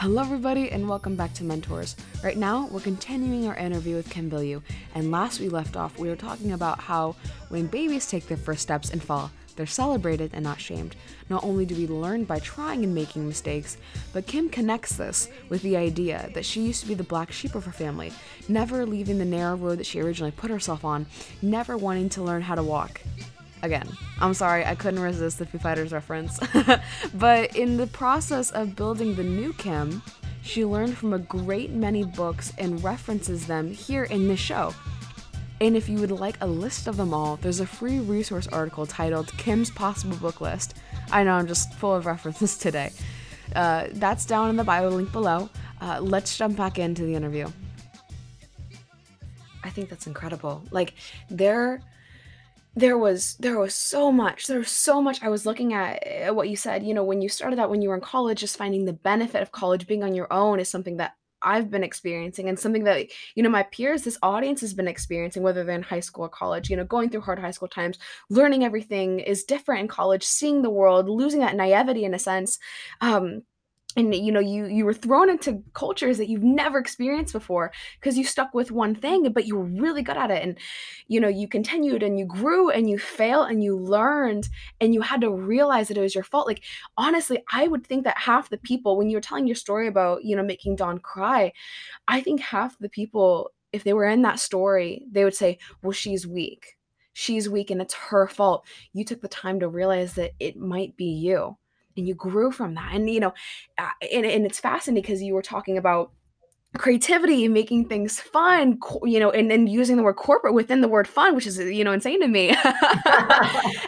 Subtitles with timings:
[0.00, 1.94] Hello, everybody, and welcome back to Mentors.
[2.24, 4.62] Right now, we're continuing our interview with Kim Bilyeu,
[4.94, 7.16] and last we left off, we were talking about how
[7.50, 10.96] when babies take their first steps and fall, they're celebrated and not shamed.
[11.28, 13.76] Not only do we learn by trying and making mistakes,
[14.14, 17.54] but Kim connects this with the idea that she used to be the black sheep
[17.54, 18.10] of her family,
[18.48, 21.04] never leaving the narrow road that she originally put herself on,
[21.42, 23.02] never wanting to learn how to walk.
[23.62, 23.88] Again,
[24.20, 26.40] I'm sorry, I couldn't resist the Foo Fighters reference.
[27.14, 30.02] but in the process of building the new Kim,
[30.42, 34.74] she learned from a great many books and references them here in this show.
[35.60, 38.86] And if you would like a list of them all, there's a free resource article
[38.86, 40.74] titled Kim's Possible Book List.
[41.12, 42.92] I know I'm just full of references today.
[43.54, 45.50] Uh, that's down in the bio link below.
[45.80, 47.48] Uh, let's jump back into the interview.
[49.62, 50.62] I think that's incredible.
[50.70, 50.94] Like,
[51.28, 51.82] there
[52.76, 56.32] there was there was so much there was so much i was looking at uh,
[56.32, 58.56] what you said you know when you started out when you were in college just
[58.56, 61.12] finding the benefit of college being on your own is something that
[61.42, 65.42] I've been experiencing and something that you know my peers this audience has been experiencing
[65.42, 67.98] whether they're in high school or college you know going through hard high school times
[68.28, 72.58] learning everything is different in college seeing the world losing that naivety in a sense
[73.00, 73.42] um
[73.96, 78.16] and you know you you were thrown into cultures that you've never experienced before because
[78.16, 80.42] you stuck with one thing but you were really good at it.
[80.42, 80.58] And
[81.08, 84.48] you know you continued and you grew and you failed and you learned
[84.80, 86.46] and you had to realize that it was your fault.
[86.46, 86.62] Like
[86.96, 90.24] honestly i would think that half the people when you were telling your story about
[90.24, 91.52] you know making dawn cry
[92.08, 95.92] i think half the people if they were in that story they would say well
[95.92, 96.76] she's weak.
[97.12, 98.64] She's weak and it's her fault.
[98.92, 101.56] You took the time to realize that it might be you
[101.96, 103.32] and you grew from that and you know
[103.78, 106.12] and, and it's fascinating because you were talking about
[106.78, 110.88] creativity and making things fun you know and then using the word corporate within the
[110.88, 112.54] word fun which is you know insane to me.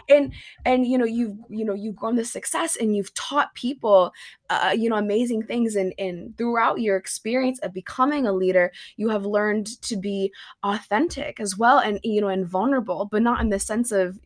[0.08, 0.32] And
[0.66, 4.12] and you know you've you know you've grown this success and you've taught people
[4.50, 9.08] uh, you know amazing things and and throughout your experience of becoming a leader you
[9.08, 10.30] have learned to be
[10.64, 14.18] authentic as well and you know and vulnerable but not in the sense of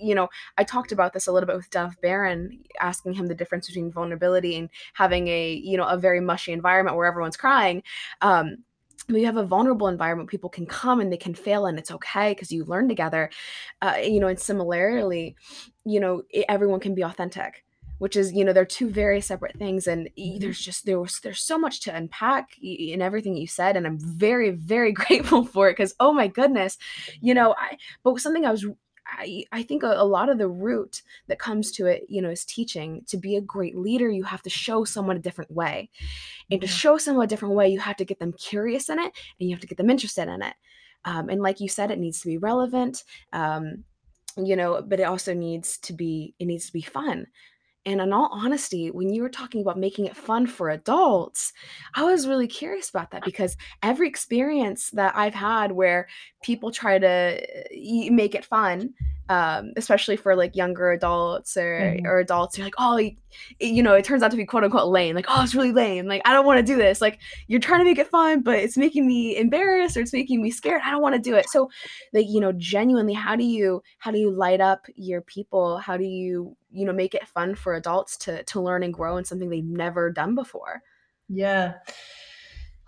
[0.00, 0.28] you know,
[0.58, 3.92] I talked about this a little bit with Dov Baron, asking him the difference between
[3.92, 7.82] vulnerability and having a, you know, a very mushy environment where everyone's crying.
[8.20, 8.58] Um,
[9.08, 12.32] you have a vulnerable environment people can come and they can fail and it's okay
[12.32, 13.30] because you learn together
[13.82, 15.34] uh, you know and similarly
[15.84, 17.64] you know everyone can be authentic
[17.98, 20.38] which is you know they're two very separate things and mm-hmm.
[20.38, 23.98] there's just there was there's so much to unpack in everything you said and i'm
[23.98, 26.76] very very grateful for it because oh my goodness
[27.20, 28.66] you know i but something i was
[29.06, 32.30] I, I think a, a, lot of the root that comes to it, you know,
[32.30, 33.04] is teaching.
[33.08, 35.90] To be a great leader, you have to show someone a different way.
[36.50, 39.12] And to show someone a different way, you have to get them curious in it
[39.38, 40.54] and you have to get them interested in it.
[41.04, 43.84] Um, and like you said, it needs to be relevant, um,
[44.36, 47.26] you know, but it also needs to be, it needs to be fun.
[47.86, 51.52] And in all honesty, when you were talking about making it fun for adults,
[51.94, 56.06] I was really curious about that because every experience that I've had where
[56.42, 57.40] people try to
[58.10, 58.94] make it fun
[59.30, 62.04] um, especially for like younger adults or, mm-hmm.
[62.04, 62.98] or adults you're like oh
[63.60, 65.14] you know it turns out to be quote unquote lame.
[65.14, 66.06] Like oh it's really lame.
[66.06, 67.00] Like i don't want to do this.
[67.00, 70.42] Like you're trying to make it fun but it's making me embarrassed or it's making
[70.42, 70.82] me scared.
[70.84, 71.48] I don't want to do it.
[71.48, 71.70] So
[72.12, 75.78] like you know genuinely how do you how do you light up your people?
[75.78, 79.16] How do you you know make it fun for adults to to learn and grow
[79.16, 80.82] in something they've never done before
[81.28, 81.74] yeah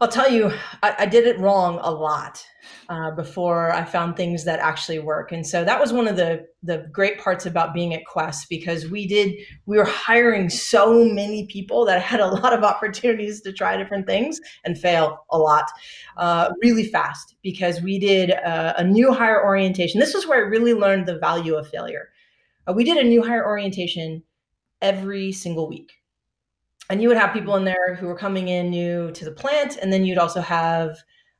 [0.02, 0.50] I'll tell you,
[0.82, 2.44] I, I did it wrong a lot
[2.88, 5.30] uh, before I found things that actually work.
[5.30, 8.90] And so that was one of the the great parts about being at Quest because
[8.90, 9.32] we did
[9.66, 14.08] we were hiring so many people that had a lot of opportunities to try different
[14.08, 15.70] things and fail a lot,
[16.16, 20.00] uh, really fast because we did a, a, new hire orientation.
[20.00, 22.08] This was where I really learned the value of failure.
[22.68, 24.22] Uh, we did a new hire orientation
[24.80, 25.92] every single week.
[26.90, 29.78] And you would have people in there who were coming in new to the plant
[29.80, 30.96] and then you'd also have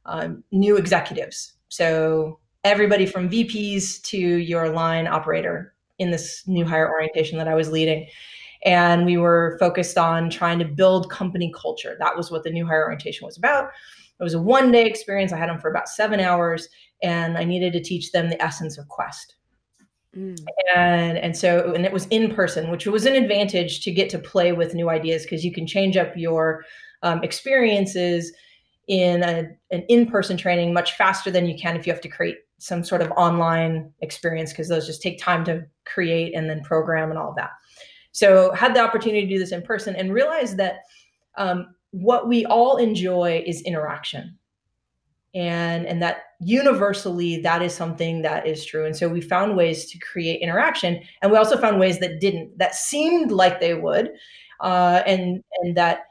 [0.07, 1.55] um, new executives.
[1.69, 7.57] So everybody from vps to your line operator in this new hire orientation that i
[7.57, 8.07] was leading.
[8.65, 11.97] And we were focused on trying to build company culture.
[11.99, 13.71] That was what the new hire orientation was about.
[14.21, 15.33] It was a one day experience.
[15.33, 16.69] I had them for about seven hours
[17.03, 19.35] and i needed to teach them the essence of quest
[20.17, 20.39] Mm.
[20.75, 24.19] And and so and it was in person, which was an advantage to get to
[24.19, 26.65] play with new ideas because you can change up your
[27.03, 28.33] um, experiences
[28.89, 32.39] in a, an in-person training much faster than you can if you have to create
[32.59, 37.11] some sort of online experience because those just take time to create and then program
[37.11, 37.51] and all of that.
[38.13, 40.81] So had the opportunity to do this in person and realized that
[41.39, 44.39] um, what we all enjoy is interaction
[45.35, 48.85] and and that universally that is something that is true.
[48.85, 52.57] And so we found ways to create interaction and we also found ways that didn't
[52.59, 54.11] that seemed like they would
[54.61, 56.05] uh, and and that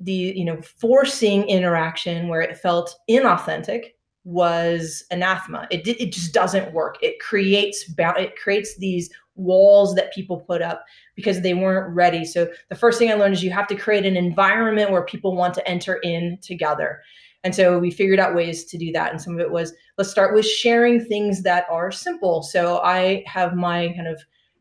[0.00, 3.94] the you know forcing interaction where it felt inauthentic
[4.24, 5.66] was anathema.
[5.70, 6.98] It it just doesn't work.
[7.02, 10.84] It creates it creates these walls that people put up
[11.14, 12.24] because they weren't ready.
[12.24, 15.34] So the first thing i learned is you have to create an environment where people
[15.34, 17.00] want to enter in together
[17.44, 20.10] and so we figured out ways to do that and some of it was let's
[20.10, 24.20] start with sharing things that are simple so i have my kind of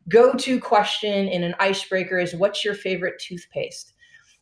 [0.10, 3.94] go-to question in an icebreaker is what's your favorite toothpaste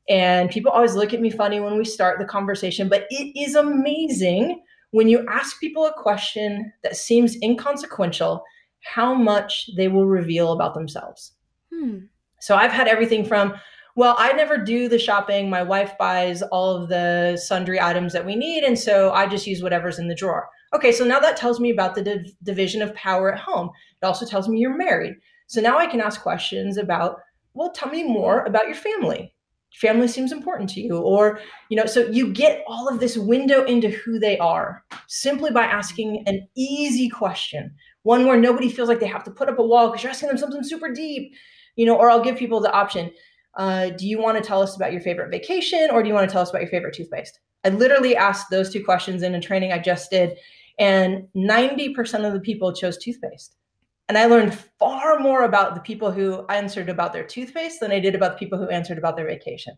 [0.08, 3.56] and people always look at me funny when we start the conversation, but it is
[3.56, 4.62] amazing
[4.92, 8.44] when you ask people a question that seems inconsequential,
[8.84, 11.34] how much they will reveal about themselves.
[11.74, 12.02] Hmm.
[12.40, 13.56] So I've had everything from,
[13.96, 15.50] well, I never do the shopping.
[15.50, 18.64] My wife buys all of the sundry items that we need.
[18.64, 20.50] And so I just use whatever's in the drawer.
[20.74, 23.70] Okay, so now that tells me about the div- division of power at home.
[24.02, 25.16] It also tells me you're married.
[25.48, 27.20] So now I can ask questions about,
[27.54, 29.34] well, tell me more about your family
[29.76, 31.40] family seems important to you or
[31.70, 35.64] you know so you get all of this window into who they are simply by
[35.64, 39.64] asking an easy question one where nobody feels like they have to put up a
[39.64, 41.34] wall because you're asking them something super deep
[41.76, 43.12] you know or i'll give people the option
[43.58, 46.28] uh, do you want to tell us about your favorite vacation or do you want
[46.28, 49.42] to tell us about your favorite toothpaste i literally asked those two questions in a
[49.42, 50.38] training i just did
[50.78, 53.56] and 90% of the people chose toothpaste
[54.08, 58.00] and I learned far more about the people who answered about their toothpaste than I
[58.00, 59.76] did about the people who answered about their vacation.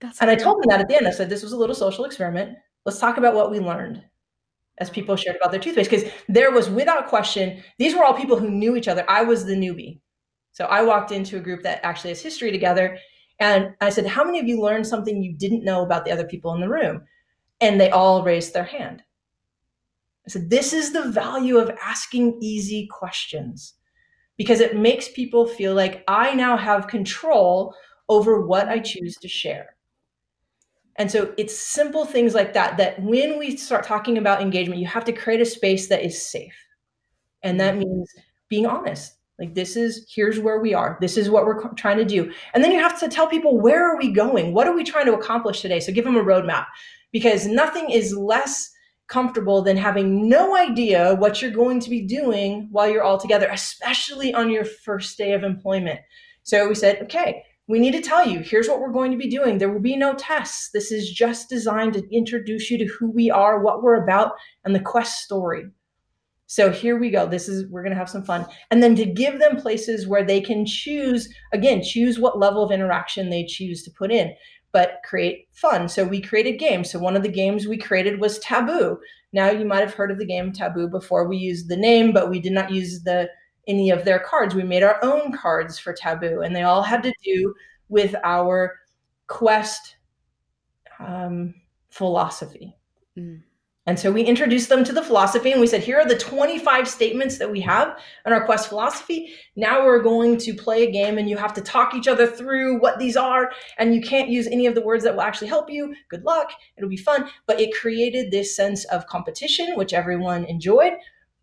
[0.00, 1.06] That's and I told them that at the end.
[1.06, 2.56] I said, this was a little social experiment.
[2.84, 4.02] Let's talk about what we learned
[4.78, 5.90] as people shared about their toothpaste.
[5.90, 9.04] Because there was, without question, these were all people who knew each other.
[9.08, 10.00] I was the newbie.
[10.54, 12.96] So I walked into a group that actually has history together.
[13.40, 16.24] And I said, How many of you learned something you didn't know about the other
[16.24, 17.02] people in the room?
[17.60, 19.02] And they all raised their hand.
[20.26, 23.74] I said, this is the value of asking easy questions
[24.36, 27.74] because it makes people feel like I now have control
[28.08, 29.76] over what I choose to share.
[30.96, 34.86] And so it's simple things like that, that when we start talking about engagement, you
[34.86, 36.54] have to create a space that is safe.
[37.42, 38.14] And that means
[38.48, 39.14] being honest.
[39.38, 40.96] Like, this is, here's where we are.
[41.00, 42.32] This is what we're trying to do.
[42.54, 44.54] And then you have to tell people, where are we going?
[44.54, 45.80] What are we trying to accomplish today?
[45.80, 46.66] So give them a roadmap
[47.12, 48.70] because nothing is less
[49.08, 53.48] comfortable than having no idea what you're going to be doing while you're all together,
[53.50, 56.00] especially on your first day of employment.
[56.44, 59.28] So we said, okay, we need to tell you here's what we're going to be
[59.28, 59.58] doing.
[59.58, 60.70] There will be no tests.
[60.72, 64.32] This is just designed to introduce you to who we are, what we're about,
[64.64, 65.64] and the quest story.
[66.46, 67.26] So here we go.
[67.26, 68.46] This is, we're going to have some fun.
[68.70, 72.70] And then to give them places where they can choose, again, choose what level of
[72.70, 74.34] interaction they choose to put in
[74.74, 75.88] but create fun.
[75.88, 76.90] So we created games.
[76.90, 78.98] So one of the games we created was Taboo.
[79.32, 81.28] Now you might have heard of the game Taboo before.
[81.28, 83.30] We used the name, but we did not use the
[83.68, 84.54] any of their cards.
[84.54, 87.54] We made our own cards for Taboo, and they all had to do
[87.88, 88.76] with our
[89.28, 89.96] quest
[90.98, 91.54] um,
[91.90, 92.76] philosophy.
[93.16, 93.42] Mm.
[93.86, 96.88] And so we introduced them to the philosophy and we said, here are the 25
[96.88, 99.34] statements that we have in our quest philosophy.
[99.56, 102.80] Now we're going to play a game and you have to talk each other through
[102.80, 103.52] what these are.
[103.78, 105.94] And you can't use any of the words that will actually help you.
[106.08, 106.50] Good luck.
[106.78, 107.28] It'll be fun.
[107.46, 110.94] But it created this sense of competition, which everyone enjoyed.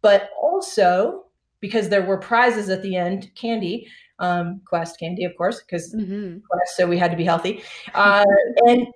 [0.01, 1.25] But also,
[1.59, 6.39] because there were prizes at the end, candy, um, quest candy, of course, because mm-hmm.
[6.49, 7.61] quest, so we had to be healthy.
[7.93, 8.25] Uh,
[8.65, 8.87] and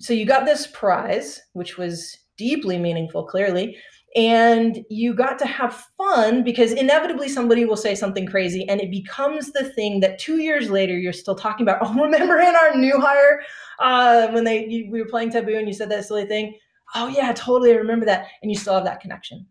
[0.00, 3.76] so you got this prize, which was deeply meaningful, clearly.
[4.14, 8.90] And you got to have fun because inevitably somebody will say something crazy and it
[8.90, 11.80] becomes the thing that two years later you're still talking about.
[11.86, 13.42] Oh, remember in our new hire
[13.78, 16.58] uh, when they you, we were playing Taboo and you said that silly thing?
[16.94, 17.72] Oh, yeah, totally.
[17.72, 18.28] I remember that.
[18.42, 19.46] And you still have that connection.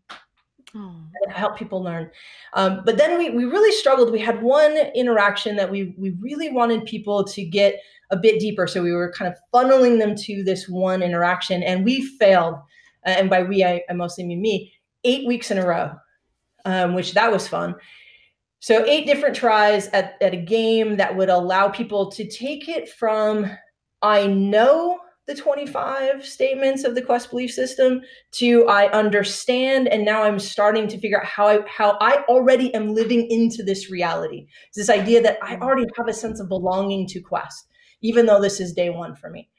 [0.74, 0.96] Oh.
[1.28, 2.10] help people learn.
[2.54, 4.10] Um, but then we, we really struggled.
[4.10, 7.76] We had one interaction that we, we really wanted people to get
[8.10, 8.68] a bit deeper.
[8.68, 12.56] So we were kind of funneling them to this one interaction and we failed
[13.04, 15.94] and by we I, I, mostly mean me, eight weeks in a row,
[16.66, 17.76] um, which that was fun.
[18.60, 22.90] So eight different tries at, at a game that would allow people to take it
[22.90, 23.50] from
[24.04, 28.02] I know the 25 statements of the quest belief system
[28.34, 32.74] to I understand and now I'm starting to figure out how I how I already
[32.74, 34.48] am living into this reality.
[34.68, 37.68] It's this idea that I already have a sense of belonging to quest,
[38.02, 39.50] even though this is day one for me.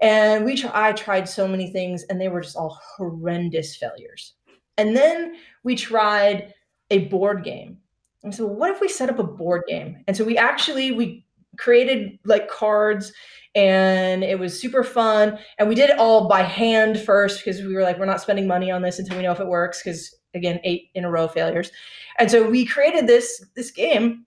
[0.00, 4.34] And we I tried so many things and they were just all horrendous failures.
[4.78, 6.54] And then we tried
[6.90, 7.78] a board game.
[8.22, 10.02] And so what if we set up a board game?
[10.06, 11.24] And so we actually we
[11.58, 13.12] created like cards
[13.54, 17.74] and it was super fun and we did it all by hand first because we
[17.74, 20.16] were like we're not spending money on this until we know if it works because
[20.34, 21.72] again eight in a row failures
[22.18, 24.24] and so we created this this game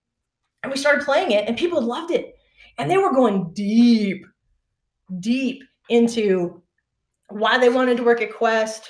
[0.62, 2.36] and we started playing it and people loved it
[2.78, 4.26] and they were going deep
[5.20, 6.62] deep into
[7.30, 8.90] why they wanted to work at Quest,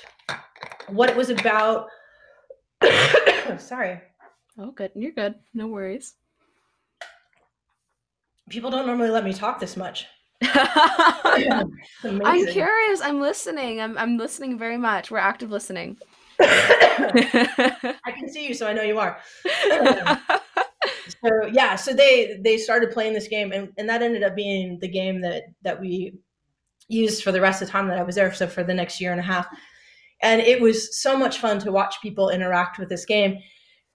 [0.88, 1.88] what it was about.
[3.58, 4.00] Sorry.
[4.58, 4.92] Oh, good.
[4.94, 5.34] You're good.
[5.52, 6.14] No worries.
[8.48, 10.06] People don't normally let me talk this much.
[10.42, 13.00] I'm curious.
[13.00, 13.80] I'm listening.
[13.80, 15.10] I'm, I'm listening very much.
[15.10, 15.96] We're active listening.
[16.40, 19.18] I can see you, so I know you are.
[21.24, 24.78] so yeah, so they they started playing this game, and, and that ended up being
[24.80, 26.14] the game that that we
[26.88, 28.32] used for the rest of the time that I was there.
[28.34, 29.46] So for the next year and a half,
[30.22, 33.38] and it was so much fun to watch people interact with this game.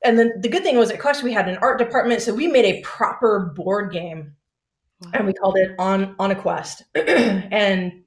[0.03, 2.47] And then the good thing was at Quest we had an art department, so we
[2.47, 4.33] made a proper board game,
[5.01, 5.11] wow.
[5.13, 8.03] and we called it on on a quest, and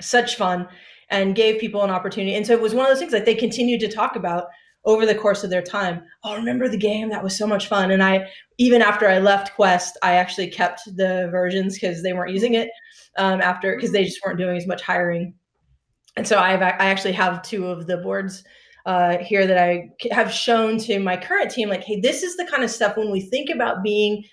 [0.00, 0.68] such fun
[1.10, 2.34] and gave people an opportunity.
[2.34, 4.46] And so it was one of those things like they continued to talk about
[4.84, 6.02] over the course of their time.
[6.22, 7.08] Oh, remember the game?
[7.08, 7.90] That was so much fun.
[7.90, 12.32] And I, even after I left Quest, I actually kept the versions because they weren't
[12.32, 12.68] using it
[13.16, 15.34] um, after because they just weren't doing as much hiring.
[16.16, 18.44] And so I've I actually have two of the boards
[18.86, 21.68] uh, here that I have shown to my current team.
[21.68, 24.24] Like, hey, this is the kind of stuff when we think about being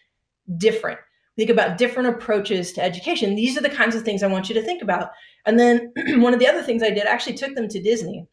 [0.58, 1.00] different,
[1.38, 3.36] think about different approaches to education.
[3.36, 5.10] These are the kinds of things I want you to think about.
[5.46, 5.91] And then
[6.22, 8.27] one of the other things I did, I actually took them to Disney.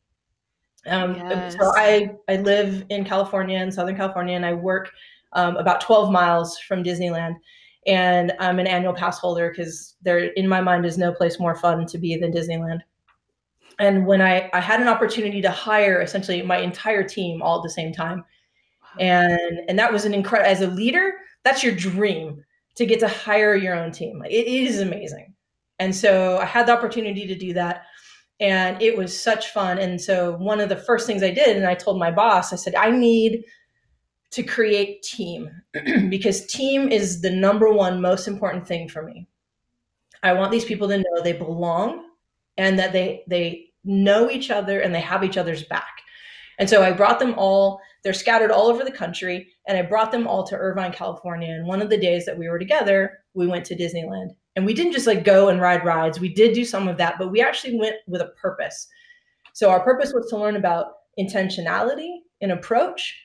[0.89, 1.55] Um, yes.
[1.55, 4.91] So I, I live in California, in Southern California, and I work
[5.33, 7.35] um, about 12 miles from Disneyland.
[7.87, 11.55] And I'm an annual pass holder because there, in my mind, is no place more
[11.55, 12.81] fun to be than Disneyland.
[13.79, 17.63] And when I, I had an opportunity to hire essentially my entire team all at
[17.63, 18.25] the same time,
[18.99, 21.13] and and that was an incredible as a leader,
[21.45, 24.23] that's your dream to get to hire your own team.
[24.29, 25.35] It is amazing.
[25.79, 27.85] And so I had the opportunity to do that.
[28.41, 29.79] And it was such fun.
[29.79, 32.57] And so one of the first things I did, and I told my boss, I
[32.57, 33.45] said, I need
[34.31, 35.51] to create team
[36.09, 39.27] because team is the number one most important thing for me.
[40.23, 42.11] I want these people to know they belong
[42.57, 46.03] and that they they know each other and they have each other's back.
[46.59, 50.11] And so I brought them all, they're scattered all over the country, and I brought
[50.11, 51.55] them all to Irvine, California.
[51.55, 54.31] And one of the days that we were together, we went to Disneyland.
[54.59, 56.19] And we didn't just like go and ride rides.
[56.19, 58.89] We did do some of that, but we actually went with a purpose.
[59.53, 63.17] So our purpose was to learn about intentionality in approach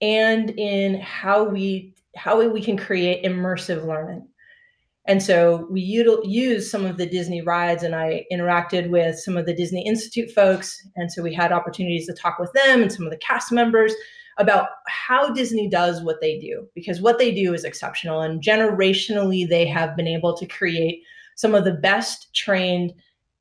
[0.00, 4.26] and in how we how we can create immersive learning.
[5.04, 9.44] And so we used some of the Disney rides, and I interacted with some of
[9.44, 10.74] the Disney Institute folks.
[10.96, 13.92] And so we had opportunities to talk with them and some of the cast members
[14.38, 18.22] about how Disney does what they do, because what they do is exceptional.
[18.22, 21.02] And generationally, they have been able to create
[21.36, 22.92] some of the best trained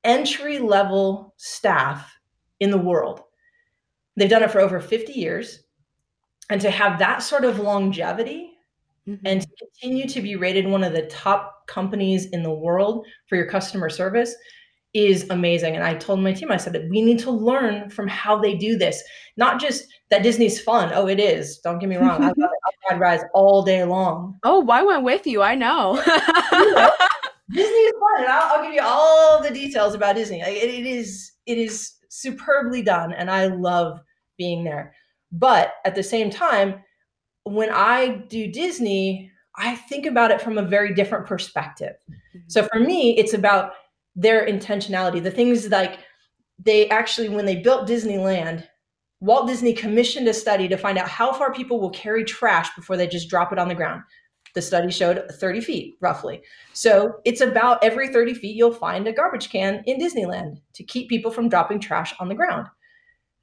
[0.03, 2.13] entry level staff
[2.59, 3.21] in the world.
[4.15, 5.63] They've done it for over 50 years.
[6.49, 8.51] And to have that sort of longevity
[9.07, 9.25] mm-hmm.
[9.25, 13.35] and to continue to be rated one of the top companies in the world for
[13.35, 14.33] your customer service
[14.93, 15.75] is amazing.
[15.75, 18.55] And I told my team, I said that we need to learn from how they
[18.55, 19.03] do this.
[19.35, 20.91] Not just that Disney's fun.
[20.93, 21.59] Oh, it is.
[21.59, 22.23] Don't get me wrong.
[22.23, 22.75] I love it.
[22.89, 24.39] I ride rides all day long.
[24.43, 25.41] Oh, I went with you.
[25.41, 26.01] I know.
[26.51, 26.89] you know
[27.49, 30.41] Disney is fun, and I'll, I'll, give you all the details about Disney.
[30.41, 33.99] It, it is it is superbly done, and I love
[34.37, 34.93] being there.
[35.31, 36.83] But at the same time,
[37.43, 41.95] when I do Disney, I think about it from a very different perspective.
[42.09, 42.39] Mm-hmm.
[42.47, 43.73] So for me, it's about
[44.17, 45.23] their intentionality.
[45.23, 45.99] The things like
[46.59, 48.67] they actually, when they built Disneyland,
[49.21, 52.97] Walt Disney commissioned a study to find out how far people will carry trash before
[52.97, 54.01] they just drop it on the ground.
[54.53, 56.41] The study showed 30 feet roughly.
[56.73, 61.09] So it's about every 30 feet, you'll find a garbage can in Disneyland to keep
[61.09, 62.67] people from dropping trash on the ground.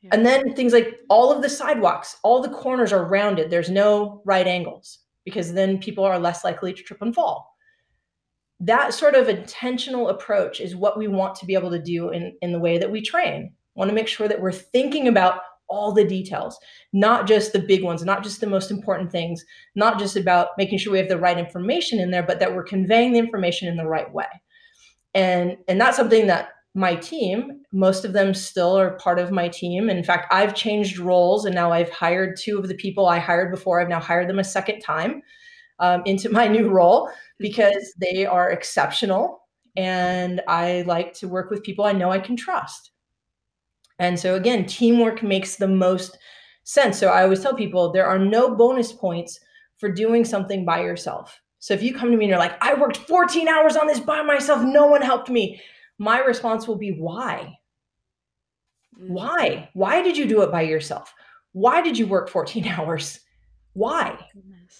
[0.03, 0.11] Yeah.
[0.13, 3.49] And then things like all of the sidewalks, all the corners are rounded.
[3.49, 7.54] There's no right angles because then people are less likely to trip and fall
[8.67, 12.35] that sort of intentional approach is what we want to be able to do in,
[12.41, 13.53] in the way that we train.
[13.75, 16.59] Want to make sure that we're thinking about all the details,
[16.93, 19.45] not just the big ones, not just the most important things,
[19.75, 22.63] not just about making sure we have the right information in there, but that we're
[22.63, 24.27] conveying the information in the right way.
[25.15, 29.49] And and that's something that my team, most of them still are part of my
[29.49, 29.89] team.
[29.89, 33.53] In fact, I've changed roles and now I've hired two of the people I hired
[33.53, 33.81] before.
[33.81, 35.23] I've now hired them a second time
[35.79, 39.41] um, into my new role because they are exceptional
[39.77, 42.93] and I like to work with people I know I can trust.
[43.99, 46.19] And so, again, teamwork makes the most
[46.65, 46.99] sense.
[46.99, 49.39] So, I always tell people there are no bonus points
[49.79, 51.39] for doing something by yourself.
[51.61, 54.01] So, if you come to me and you're like, I worked 14 hours on this
[54.01, 55.61] by myself, no one helped me,
[55.99, 57.57] my response will be, why?
[59.01, 59.09] Mm.
[59.09, 59.71] Why?
[59.75, 61.13] Why did you do it by yourself?
[61.53, 63.21] Why did you work 14 hours?
[63.75, 64.19] Why?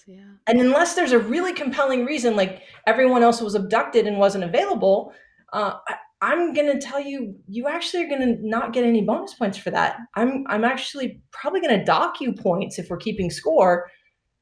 [0.07, 0.23] Yeah.
[0.47, 5.13] And unless there's a really compelling reason, like everyone else was abducted and wasn't available,
[5.53, 9.01] uh, I, I'm going to tell you, you actually are going to not get any
[9.01, 9.97] bonus points for that.
[10.15, 13.89] I'm, I'm actually probably going to dock you points if we're keeping score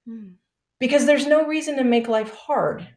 [0.07, 0.33] mm.
[0.79, 2.87] because there's no reason to make life hard.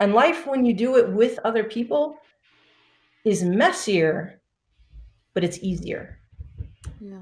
[0.00, 2.16] And life, when you do it with other people,
[3.24, 4.40] is messier,
[5.34, 6.18] but it's easier.
[7.00, 7.18] Yeah.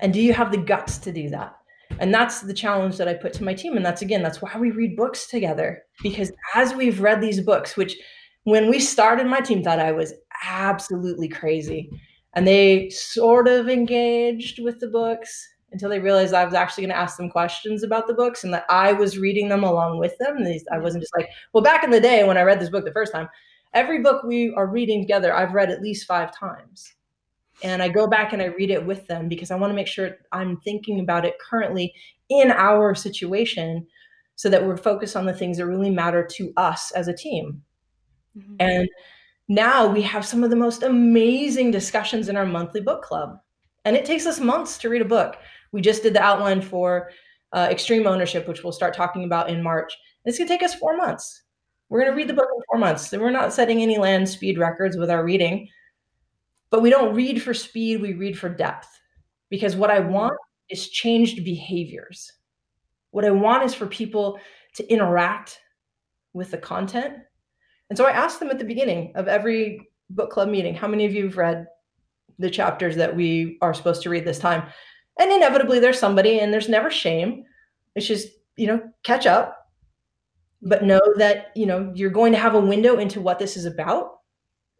[0.00, 1.56] And do you have the guts to do that?
[2.00, 3.76] And that's the challenge that I put to my team.
[3.76, 5.82] And that's again, that's why we read books together.
[6.02, 7.96] Because as we've read these books, which
[8.44, 10.12] when we started, my team thought I was
[10.44, 11.90] absolutely crazy.
[12.34, 16.94] And they sort of engaged with the books until they realized I was actually going
[16.94, 20.16] to ask them questions about the books and that I was reading them along with
[20.18, 20.36] them.
[20.36, 22.84] And I wasn't just like, well, back in the day when I read this book
[22.84, 23.28] the first time,
[23.72, 26.92] every book we are reading together, I've read at least five times
[27.62, 29.86] and I go back and I read it with them because I want to make
[29.86, 31.94] sure I'm thinking about it currently
[32.28, 33.86] in our situation
[34.36, 37.62] so that we're focused on the things that really matter to us as a team.
[38.36, 38.56] Mm-hmm.
[38.58, 38.88] And
[39.48, 43.38] now we have some of the most amazing discussions in our monthly book club.
[43.84, 45.36] And it takes us months to read a book.
[45.72, 47.10] We just did the outline for
[47.52, 49.92] uh, Extreme Ownership, which we'll start talking about in March.
[50.24, 51.42] And it's going to take us four months.
[51.88, 53.08] We're going to read the book in four months.
[53.10, 55.68] So we're not setting any land speed records with our reading.
[56.74, 58.88] But we don't read for speed, we read for depth.
[59.48, 60.10] Because what I mm-hmm.
[60.10, 60.36] want
[60.68, 62.32] is changed behaviors.
[63.12, 64.40] What I want is for people
[64.74, 65.60] to interact
[66.32, 67.18] with the content.
[67.90, 71.04] And so I asked them at the beginning of every book club meeting, how many
[71.04, 71.68] of you have read
[72.40, 74.64] the chapters that we are supposed to read this time?
[75.20, 77.44] And inevitably there's somebody and there's never shame.
[77.94, 78.26] It's just,
[78.56, 79.68] you know, catch up.
[80.60, 83.64] But know that, you know, you're going to have a window into what this is
[83.64, 84.18] about.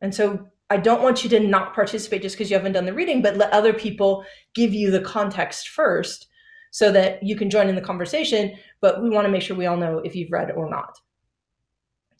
[0.01, 2.93] And so I don't want you to not participate just because you haven't done the
[2.93, 4.25] reading, but let other people
[4.57, 6.27] give you the context first
[6.73, 8.53] so that you can join in the conversation.
[8.81, 10.99] But we want to make sure we all know if you've read or not.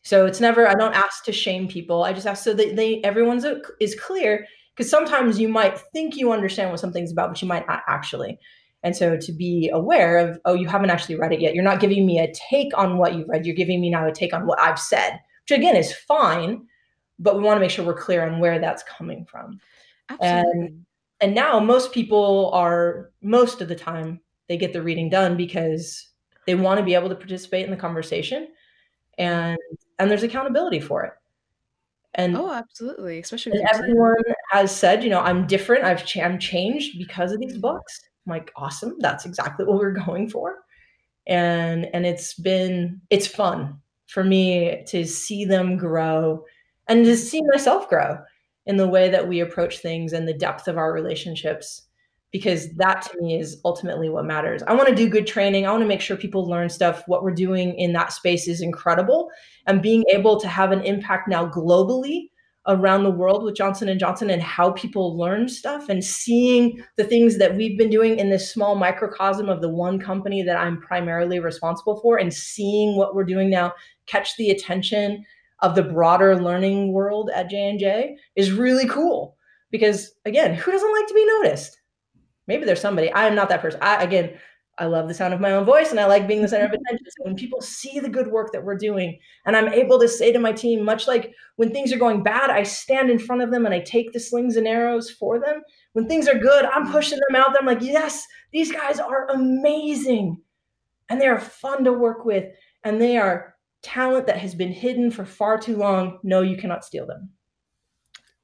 [0.03, 2.05] So it's never, I don't ask to shame people.
[2.05, 4.47] I just ask so that they, everyone's uh, a, is clear
[4.77, 8.39] because sometimes you might think you understand what something's about, but you might not actually.
[8.85, 11.57] And so to be aware of, oh, you haven't actually read it yet.
[11.57, 13.47] You're not giving me a take on what you've read.
[13.47, 16.69] You're giving me now a take on what I've said, which again is fine
[17.19, 19.61] but we want to make sure we're clear on where that's coming from.
[20.09, 20.61] Absolutely.
[20.61, 20.85] And
[21.21, 26.09] and now most people are most of the time they get the reading done because
[26.47, 28.49] they want to be able to participate in the conversation
[29.19, 29.59] and
[29.99, 31.13] and there's accountability for it.
[32.17, 35.85] And oh, absolutely, especially everyone has said, you know, I'm different.
[35.85, 38.01] I've ch- I'm changed because of these books.
[38.27, 38.97] I'm like, awesome.
[39.01, 40.59] That's exactly what we're going for.
[41.27, 46.45] And and it's been it's fun for me to see them grow
[46.89, 48.19] and to see myself grow
[48.67, 51.83] in the way that we approach things and the depth of our relationships
[52.35, 54.61] because that to me is ultimately what matters.
[54.65, 55.67] I want to do good training.
[55.67, 57.05] I want to make sure people learn stuff.
[57.07, 59.31] What we're doing in that space is incredible
[59.69, 62.31] and being able to have an impact now globally
[62.67, 67.05] around the world with Johnson and Johnson and how people learn stuff and seeing the
[67.05, 70.81] things that we've been doing in this small microcosm of the one company that I'm
[70.81, 73.73] primarily responsible for and seeing what we're doing now
[74.07, 75.25] catch the attention
[75.65, 79.37] of the broader learning world at J&J is really cool
[79.71, 81.81] because again, who doesn't like to be noticed?
[82.47, 83.11] Maybe there's somebody.
[83.13, 83.81] I am not that person.
[83.81, 84.35] I again,
[84.77, 86.73] I love the sound of my own voice and I like being the center of
[86.75, 87.07] attention.
[87.07, 90.33] So when people see the good work that we're doing and I'm able to say
[90.33, 93.51] to my team, much like when things are going bad, I stand in front of
[93.51, 95.63] them and I take the slings and arrows for them.
[95.95, 96.93] When things are good, I'm mm-hmm.
[96.93, 97.57] pushing them out.
[97.59, 100.37] I'm like, yes, these guys are amazing
[101.09, 102.45] and they are fun to work with
[102.85, 103.54] and they are
[103.85, 107.29] talent that has been hidden for far too long no you cannot steal them.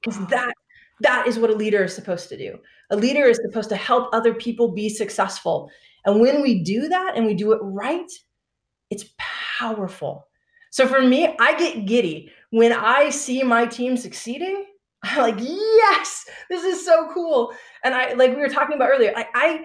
[0.00, 0.54] Because that
[1.00, 2.58] that is what a leader is supposed to do.
[2.90, 5.70] A leader is supposed to help other people be successful.
[6.04, 8.10] And when we do that and we do it right
[8.90, 9.06] it's
[9.58, 10.28] powerful.
[10.70, 14.66] So for me i get giddy when i see my team succeeding.
[15.02, 17.52] I'm like yes this is so cool.
[17.82, 19.64] And i like we were talking about earlier i i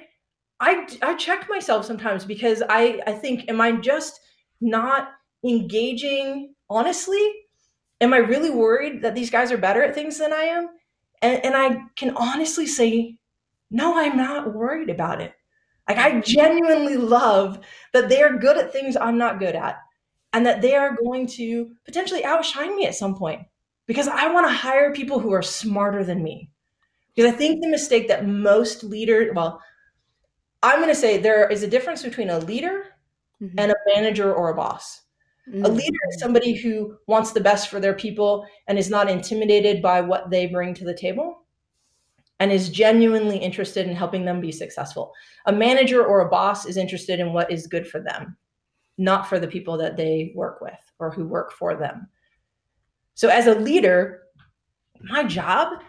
[0.61, 4.21] i, I check myself sometimes because i i think am i just
[4.61, 5.09] not
[5.47, 7.33] engaging honestly
[8.01, 10.69] am i really worried that these guys are better at things than i am?
[11.21, 13.17] And, and i can honestly say
[13.71, 15.33] no i'm not worried about it.
[15.87, 17.59] Like i genuinely love
[17.93, 19.77] that they are good at things i'm not good at
[20.33, 23.41] and that they are going to potentially outshine me at some point
[23.85, 26.49] because i want to hire people who are smarter than me.
[27.15, 29.61] Because i think the mistake that most leaders well
[30.63, 32.85] i'm going to say there is a difference between a leader
[33.41, 33.57] mm-hmm.
[33.57, 35.01] and a manager or a boss
[35.49, 35.65] Mm-hmm.
[35.65, 39.81] A leader is somebody who wants the best for their people and is not intimidated
[39.81, 41.45] by what they bring to the table
[42.39, 45.13] and is genuinely interested in helping them be successful.
[45.45, 48.35] A manager or a boss is interested in what is good for them,
[48.97, 52.07] not for the people that they work with or who work for them.
[53.13, 54.23] So as a leader,
[55.01, 55.79] my job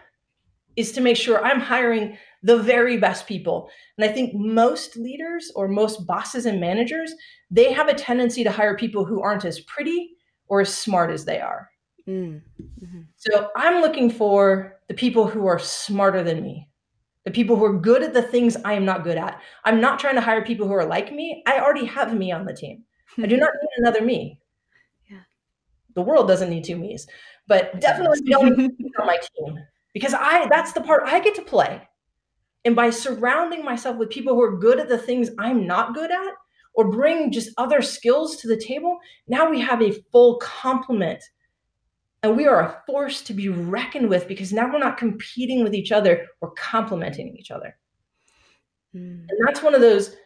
[0.75, 3.69] is to make sure I'm hiring the very best people.
[3.97, 7.13] And I think most leaders or most bosses and managers,
[7.49, 10.11] they have a tendency to hire people who aren't as pretty
[10.47, 11.69] or as smart as they are.
[12.07, 13.01] Mm, mm-hmm.
[13.17, 16.69] So I'm looking for the people who are smarter than me,
[17.25, 19.41] the people who are good at the things I am not good at.
[19.65, 21.43] I'm not trying to hire people who are like me.
[21.45, 22.83] I already have me on the team.
[23.17, 24.39] I do not need another me.
[25.09, 25.19] Yeah.
[25.95, 27.07] The world doesn't need two me's,
[27.47, 29.57] but definitely don't need on my team
[29.93, 31.86] because I that's the part I get to play.
[32.67, 36.11] And by surrounding myself with people who are good at the things I'm not good
[36.11, 36.33] at
[36.73, 41.23] or bring just other skills to the table, now we have a full complement
[42.23, 45.73] and we are a force to be reckoned with because now we're not competing with
[45.73, 47.77] each other, we're complementing each other.
[48.93, 49.27] Mm.
[49.29, 50.17] And that's one of those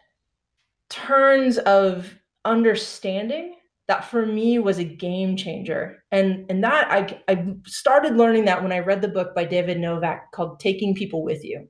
[0.90, 2.12] turns of
[2.44, 6.04] understanding that for me was a game changer.
[6.12, 9.80] And and that I I started learning that when I read the book by David
[9.80, 11.68] Novak called Taking People With You.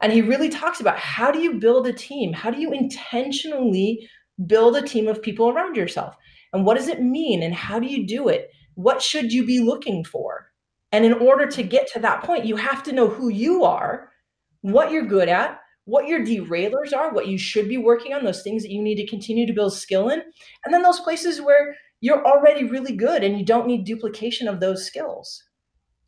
[0.00, 2.32] And he really talks about how do you build a team?
[2.32, 4.08] How do you intentionally
[4.46, 6.14] build a team of people around yourself?
[6.52, 8.50] And what does it mean and how do you do it?
[8.78, 10.52] what should you be looking for?
[10.92, 14.12] And in order to get to that point, you have to know who you are,
[14.60, 18.44] what you're good at, what your derailers are, what you should be working on, those
[18.44, 20.22] things that you need to continue to build skill in,
[20.64, 24.60] and then those places where you're already really good and you don't need duplication of
[24.60, 25.42] those skills.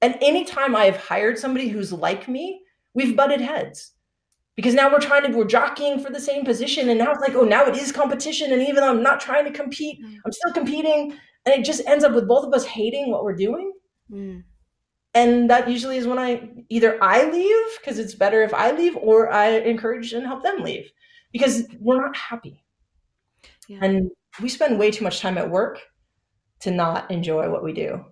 [0.00, 2.62] And anytime I have hired somebody who's like me,
[2.94, 3.92] we've butted heads
[4.56, 7.34] because now we're trying to we're jockeying for the same position and now it's like
[7.34, 10.16] oh now it is competition and even though i'm not trying to compete mm.
[10.24, 11.12] i'm still competing
[11.46, 13.72] and it just ends up with both of us hating what we're doing
[14.10, 14.42] mm.
[15.14, 18.96] and that usually is when i either i leave because it's better if i leave
[18.96, 20.90] or i encourage and help them leave
[21.32, 22.62] because we're not happy
[23.68, 23.78] yeah.
[23.82, 24.10] and
[24.42, 25.80] we spend way too much time at work
[26.60, 28.04] to not enjoy what we do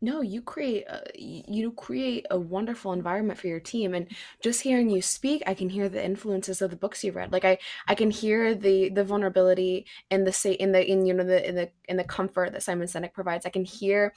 [0.00, 4.06] no, you create a, you create a wonderful environment for your team and
[4.42, 7.32] just hearing you speak, I can hear the influences of the books you read.
[7.32, 7.58] Like I
[7.88, 11.46] I can hear the the vulnerability and the say in the in you know the
[11.46, 13.44] in the in the comfort that Simon Sinek provides.
[13.44, 14.14] I can hear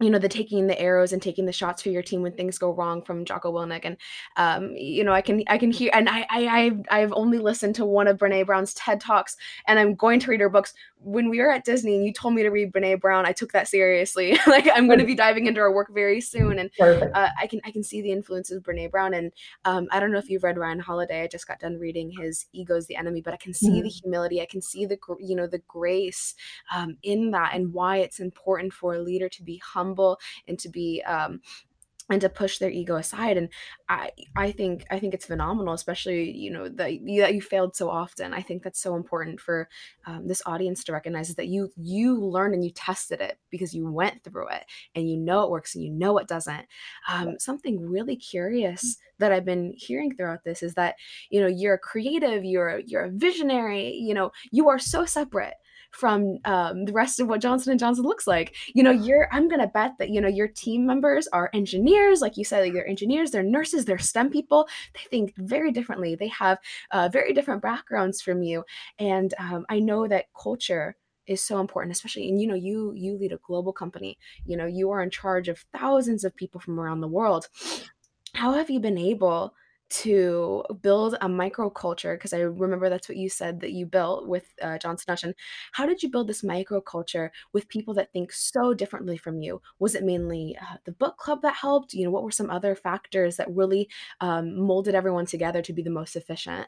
[0.00, 2.58] you know the taking the arrows and taking the shots for your team when things
[2.58, 3.96] go wrong from Jocko Willink and
[4.36, 7.74] um, you know I can I can hear and I I I've, I've only listened
[7.76, 10.74] to one of Brene Brown's TED talks and I'm going to read her books.
[10.98, 13.52] When we were at Disney and you told me to read Brene Brown I took
[13.52, 14.38] that seriously.
[14.46, 17.60] Like I'm going to be diving into her work very soon and uh, I can
[17.64, 19.32] I can see the influences of Brene Brown and
[19.64, 21.22] um, I don't know if you've read Ryan Holiday.
[21.22, 23.82] I just got done reading his Ego's the Enemy but I can see mm-hmm.
[23.82, 24.40] the humility.
[24.40, 26.34] I can see the you know the grace
[26.74, 30.18] um, in that and why it's important for a leader to be humble humble
[30.48, 31.40] and to be um,
[32.08, 33.36] and to push their ego aside.
[33.36, 33.48] And
[33.88, 37.76] i i think i think it's phenomenal especially you know that you, that you failed
[37.76, 38.34] so often.
[38.34, 39.68] I think that's so important for
[40.06, 43.74] um, this audience to recognize is that you you learned and you tested it because
[43.74, 46.66] you went through it and you know it works and you know it doesn't.
[47.08, 48.96] Um, something really curious mm.
[49.18, 50.96] that i've been hearing throughout this is that
[51.30, 55.54] you know you're a creative you're you're a visionary you know you are so separate
[55.96, 58.54] from um, the rest of what Johnson and Johnson looks like.
[58.74, 62.36] You know, you're I'm gonna bet that you know your team members are engineers, like
[62.36, 64.68] you said, like they're engineers, they're nurses, they're STEM people.
[64.94, 66.14] They think very differently.
[66.14, 66.58] They have
[66.90, 68.64] uh, very different backgrounds from you,
[68.98, 73.18] and um, I know that culture is so important especially and you know you you
[73.18, 76.78] lead a global company you know you are in charge of thousands of people from
[76.78, 77.48] around the world
[78.34, 79.52] how have you been able
[79.88, 84.46] to build a microculture because I remember that's what you said that you built with
[84.62, 85.34] uh, Johnson.
[85.72, 89.62] How did you build this microculture with people that think so differently from you?
[89.78, 91.94] Was it mainly uh, the book club that helped?
[91.94, 93.88] You know, what were some other factors that really
[94.20, 96.66] um, molded everyone together to be the most efficient?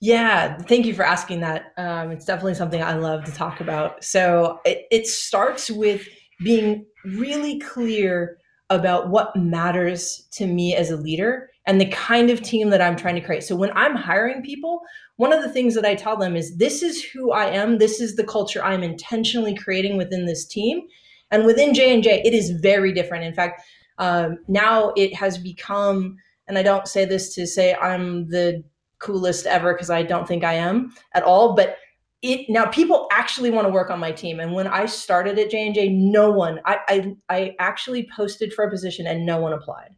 [0.00, 1.72] Yeah, thank you for asking that.
[1.76, 4.04] Um, it's definitely something I love to talk about.
[4.04, 6.06] So it, it starts with
[6.42, 8.38] being really clear
[8.70, 12.96] about what matters to me as a leader and the kind of team that I'm
[12.96, 13.42] trying to create.
[13.42, 14.80] So when I'm hiring people,
[15.16, 18.00] one of the things that I tell them is this is who I am, this
[18.00, 20.82] is the culture I'm intentionally creating within this team.
[21.30, 23.24] And within J&J, it is very different.
[23.24, 23.62] In fact,
[23.98, 28.62] um, now it has become and I don't say this to say I'm the
[28.98, 31.78] coolest ever because I don't think I am at all, but
[32.22, 35.50] it now people actually want to work on my team and when i started at
[35.50, 39.94] j&j no one i i, I actually posted for a position and no one applied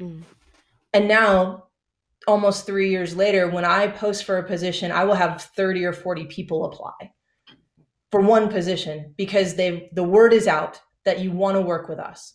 [0.00, 0.22] mm.
[0.92, 1.64] And now
[2.26, 5.92] almost three years later when i post for a position i will have 30 or
[5.92, 7.12] 40 people apply
[8.10, 11.98] for one position because they the word is out that you want to work with
[11.98, 12.34] us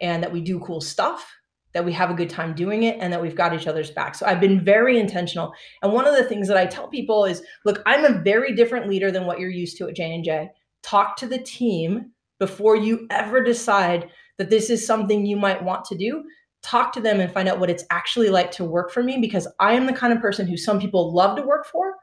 [0.00, 1.30] and that we do cool stuff
[1.76, 4.14] that we have a good time doing it and that we've got each other's back.
[4.14, 5.52] So I've been very intentional.
[5.82, 8.88] And one of the things that I tell people is, look, I'm a very different
[8.88, 10.48] leader than what you're used to at J&J.
[10.82, 15.84] Talk to the team before you ever decide that this is something you might want
[15.84, 16.24] to do
[16.66, 19.46] talk to them and find out what it's actually like to work for me because
[19.60, 21.94] i am the kind of person who some people love to work for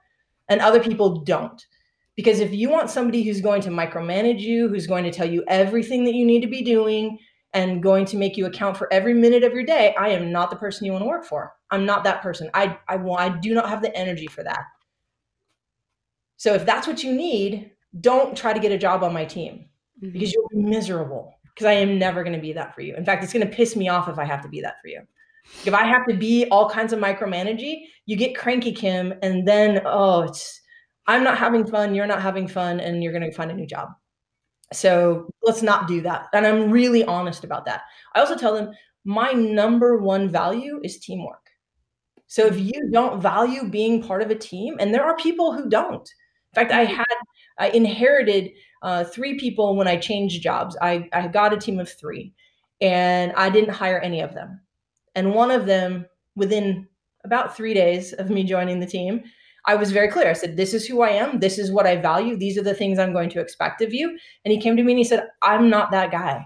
[0.50, 1.66] and other people don't.
[2.16, 5.44] Because if you want somebody who's going to micromanage you who's going to tell you
[5.48, 7.18] everything that you need to be doing
[7.54, 10.50] and going to make you account for every minute of your day i am not
[10.50, 11.54] the person you want to work for.
[11.72, 12.50] I'm not that person.
[12.54, 14.64] I i, I do not have the energy for that.
[16.38, 19.66] So if that's what you need don't try to get a job on my team
[20.02, 20.12] mm-hmm.
[20.12, 23.06] because you'll be miserable because i am never going to be that for you in
[23.06, 25.02] fact it's going to piss me off if i have to be that for you
[25.66, 29.82] if i have to be all kinds of micromanaging you get cranky kim and then
[29.86, 30.62] oh it's
[31.08, 33.68] i'm not having fun you're not having fun and you're going to find a new
[33.68, 33.90] job
[34.74, 36.28] so let's not do that.
[36.34, 37.82] And I'm really honest about that.
[38.16, 38.72] I also tell them
[39.06, 41.50] my number one value is teamwork.
[42.28, 45.70] So if you don't value being part of a team, and there are people who
[45.70, 46.02] don't.
[46.02, 47.06] In fact, I had
[47.60, 48.52] I inherited
[48.84, 50.78] uh, three people when I changed jobs.
[50.82, 52.34] I, I got a team of three,
[52.82, 54.62] and I didn't hire any of them.
[55.16, 56.88] And one of them, within
[57.24, 59.24] about three days of me joining the team,
[59.66, 60.30] I was very clear.
[60.30, 61.40] I said, This is who I am.
[61.40, 62.36] This is what I value.
[62.36, 64.18] These are the things I'm going to expect of you.
[64.44, 66.46] And he came to me and he said, I'm not that guy.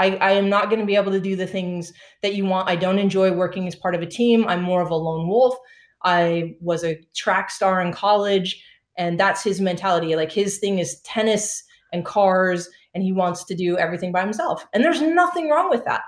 [0.00, 2.68] I, I am not going to be able to do the things that you want.
[2.68, 4.44] I don't enjoy working as part of a team.
[4.48, 5.54] I'm more of a lone wolf.
[6.02, 8.62] I was a track star in college,
[8.96, 10.16] and that's his mentality.
[10.16, 14.66] Like his thing is tennis and cars, and he wants to do everything by himself.
[14.72, 16.02] And there's nothing wrong with that.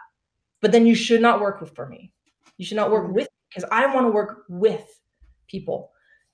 [0.60, 2.12] But then you should not work with for me.
[2.58, 3.14] You should not work mm.
[3.14, 4.84] with because I want to work with
[5.48, 5.92] people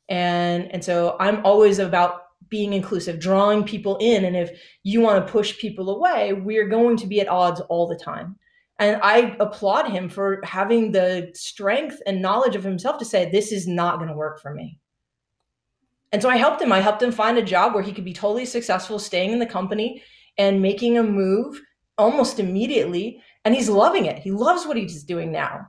[0.08, 4.50] and and so i'm always about being inclusive drawing people in and if
[4.82, 8.36] you want to push people away we're going to be at odds all the time
[8.78, 13.52] and i applaud him for having the strength and knowledge of himself to say this
[13.52, 14.78] is not going to work for me
[16.12, 16.72] and so i helped him.
[16.72, 19.46] I helped him find a job where he could be totally successful staying in the
[19.46, 20.02] company
[20.38, 21.60] and making a move
[21.98, 23.22] almost immediately.
[23.44, 24.18] And he's loving it.
[24.18, 25.68] He loves what he's doing now.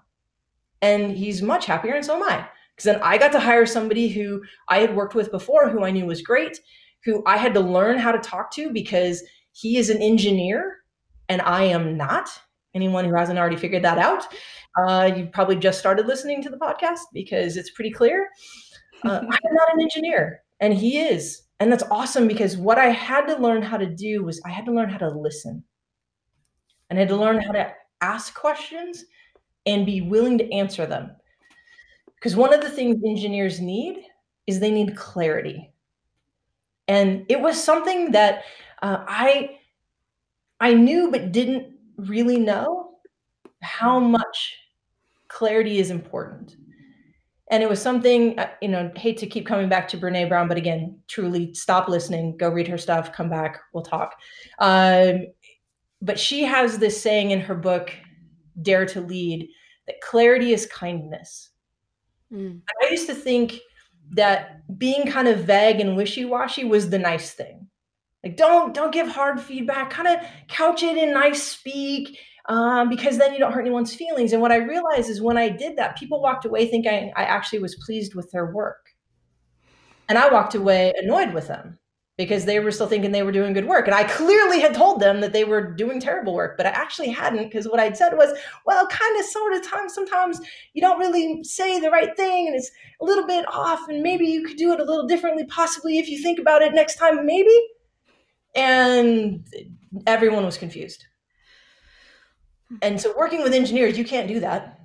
[0.82, 2.47] And he's much happier and so am i.
[2.75, 5.91] Because then I got to hire somebody who I had worked with before, who I
[5.91, 6.60] knew was great,
[7.06, 10.77] who I had to learn how to talk to because he is an engineer
[11.29, 12.29] and I am not.
[12.73, 14.25] Anyone who hasn't already figured that out,
[14.79, 18.29] uh, you probably just started listening to the podcast because it's pretty clear.
[19.05, 21.43] Uh, I'm not an engineer, and he is.
[21.59, 24.65] And that's awesome because what I had to learn how to do was I had
[24.65, 25.63] to learn how to listen.
[26.89, 29.05] And I had to learn how to ask questions
[29.65, 31.11] and be willing to answer them.
[32.15, 34.03] Because one of the things engineers need
[34.47, 35.71] is they need clarity.
[36.87, 38.43] And it was something that
[38.81, 39.57] uh, I
[40.59, 42.95] I knew but didn't really know
[43.61, 44.57] how much
[45.29, 46.57] clarity is important.
[47.53, 50.47] And it was something, uh, you know, hate to keep coming back to Brene Brown,
[50.47, 54.15] but again, truly stop listening, go read her stuff, come back, we'll talk.
[54.57, 55.27] Um,
[56.01, 57.93] but she has this saying in her book,
[58.63, 59.47] Dare to Lead,
[59.85, 61.51] that clarity is kindness.
[62.33, 62.61] Mm.
[62.81, 63.59] I used to think
[64.13, 67.67] that being kind of vague and wishy-washy was the nice thing.
[68.23, 69.91] Like don't don't give hard feedback.
[69.91, 72.17] Kind of couch it in nice speak
[72.49, 74.34] um, because then you don't hurt anyone's feelings.
[74.34, 77.60] And what I realized is when I did that, people walked away thinking I actually
[77.60, 78.89] was pleased with their work,
[80.10, 81.79] and I walked away annoyed with them
[82.17, 83.88] because they were still thinking they were doing good work.
[83.88, 87.10] And I clearly had told them that they were doing terrible work, but I actually
[87.10, 90.39] hadn't because what I'd said was, well, kind of sort of times sometimes
[90.73, 92.69] you don't really say the right thing and it's
[93.01, 96.08] a little bit off and maybe you could do it a little differently possibly if
[96.08, 97.67] you think about it next time maybe.
[98.56, 99.43] And
[100.06, 101.08] everyone was confused.
[102.81, 104.79] And so working with engineers, you can't do that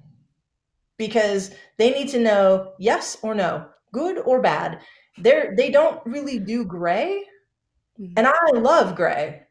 [0.98, 4.80] because they need to know yes or no, good or bad.
[5.16, 7.24] They're they don't really do gray.
[8.16, 9.42] And i love gray.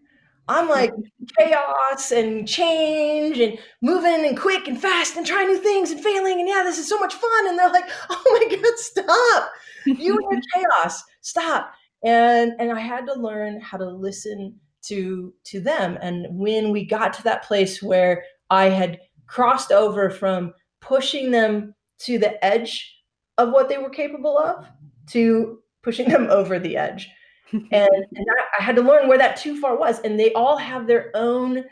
[0.49, 0.91] I'm like
[1.37, 6.39] chaos and change and moving and quick and fast and trying new things and failing.
[6.39, 7.47] And yeah this is so much fun.
[7.47, 9.51] And they're like oh my god stop.
[9.85, 11.03] You are chaos.
[11.21, 11.73] Stop.
[12.03, 16.85] And and i had to learn how to listen to to them and when we
[16.85, 22.95] got to that place where i had crossed over from pushing them to the edge
[23.37, 24.65] of what they were capable of
[25.07, 27.09] to pushing them over the edge.
[27.51, 29.99] and, and I, I had to learn where that too far was.
[29.99, 31.63] And they all have their own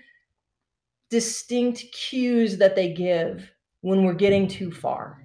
[1.10, 3.52] distinct cues that they give
[3.82, 5.22] when we're getting too far.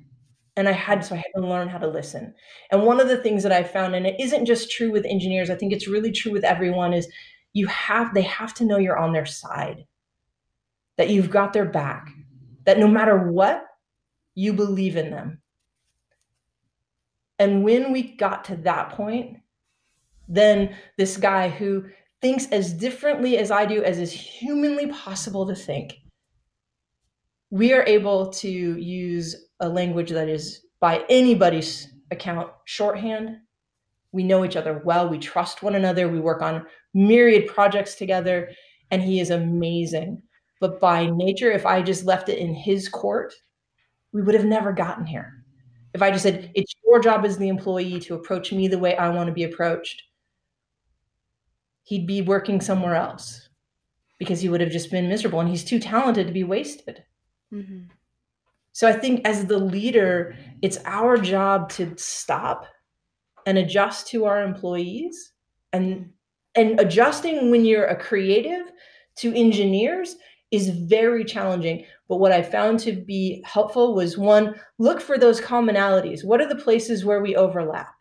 [0.57, 2.35] And I had so I had to learn how to listen.
[2.71, 5.49] And one of the things that I found, and it isn't just true with engineers,
[5.49, 7.09] I think it's really true with everyone, is
[7.53, 9.87] you have they have to know you're on their side,
[10.97, 12.11] that you've got their back,
[12.65, 13.65] that no matter what,
[14.35, 15.41] you believe in them.
[17.39, 19.39] And when we got to that point,
[20.29, 21.87] then this guy who
[22.21, 25.95] thinks as differently as I do as is humanly possible to think,
[27.51, 33.39] we are able to use a language that is by anybody's account shorthand.
[34.13, 38.51] We know each other well, we trust one another, we work on myriad projects together,
[38.91, 40.23] and he is amazing.
[40.61, 43.33] But by nature, if I just left it in his court,
[44.13, 45.45] we would have never gotten here.
[45.95, 48.97] If I just said, it's your job as the employee to approach me the way
[48.97, 50.03] I want to be approached,
[51.85, 53.49] he'd be working somewhere else
[54.19, 57.03] because he would have just been miserable and he's too talented to be wasted.
[57.53, 57.87] Mm-hmm.
[58.73, 62.67] So I think as the leader, it's our job to stop
[63.47, 65.33] and adjust to our employees
[65.73, 66.11] and
[66.61, 68.71] and adjusting when you're a creative
[69.17, 70.17] to engineers
[70.51, 71.87] is very challenging.
[72.07, 76.23] But what I found to be helpful was one, look for those commonalities.
[76.23, 77.95] What are the places where we overlap?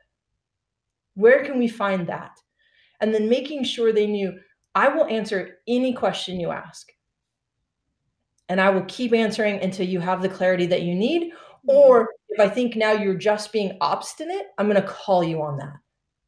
[1.13, 2.31] Where can we find that?
[2.99, 4.37] And then making sure they knew
[4.75, 6.91] I will answer any question you ask.
[8.49, 11.31] And I will keep answering until you have the clarity that you need.
[11.31, 11.69] Mm-hmm.
[11.69, 15.57] Or if I think now you're just being obstinate, I'm going to call you on
[15.59, 15.77] that.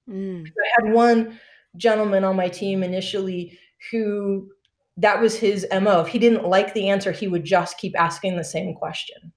[0.09, 0.47] Mm.
[0.47, 1.39] I had one
[1.77, 3.57] gentleman on my team initially
[3.91, 4.49] who
[4.97, 6.01] that was his MO.
[6.01, 9.31] If he didn't like the answer, he would just keep asking the same question.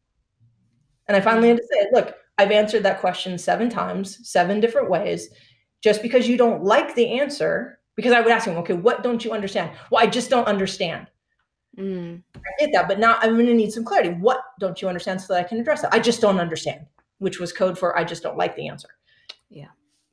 [1.06, 4.90] And I finally had to say, look, I've answered that question seven times, seven different
[4.90, 5.28] ways.
[5.82, 9.24] Just because you don't like the answer, because I would ask him, okay, what don't
[9.24, 9.70] you understand?
[9.90, 11.06] Well, I just don't understand.
[11.78, 12.22] Mm.
[12.36, 14.10] I get that, but now I'm going to need some clarity.
[14.10, 15.90] What don't you understand so that I can address it?
[15.92, 16.86] I just don't understand,
[17.18, 18.88] which was code for I just don't like the answer.
[19.50, 19.68] Yeah.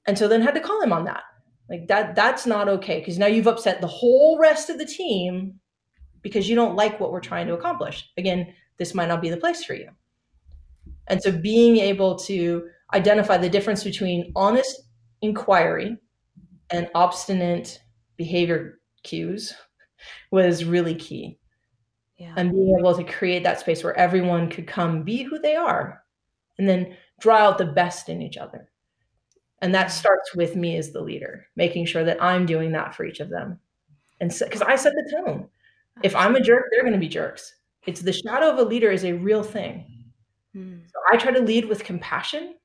[0.08, 1.24] And so then had to call him on that.
[1.72, 5.58] Like that that's not okay because now you've upset the whole rest of the team
[6.22, 8.10] because you don't like what we're trying to accomplish.
[8.18, 9.90] Again, this might not be the place for you.
[11.08, 14.82] And so being able to identify the difference between honest
[15.22, 15.98] inquiry
[16.72, 17.80] and obstinate
[18.18, 19.54] behavior cues
[20.30, 21.40] was really key.
[22.18, 22.34] Yeah.
[22.36, 26.04] And being able to create that space where everyone could come be who they are
[26.58, 28.71] and then draw out the best in each other.
[29.62, 33.06] And that starts with me as the leader, making sure that I'm doing that for
[33.06, 33.60] each of them.
[34.20, 35.48] And because so, I set the tone.
[36.04, 37.54] If I'm a jerk, they're going to be jerks.
[37.86, 39.86] It's the shadow of a leader is a real thing.
[40.54, 40.80] Hmm.
[40.86, 42.56] So I try to lead with compassion.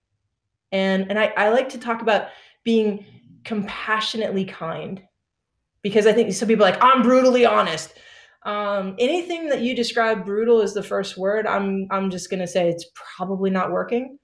[0.72, 2.28] And, and I, I like to talk about
[2.64, 3.04] being
[3.44, 5.02] compassionately kind
[5.82, 7.92] because I think some people like, I'm brutally honest.
[8.44, 11.46] Um, anything that you describe brutal is the first word.
[11.46, 14.18] I'm, I'm just going to say it's probably not working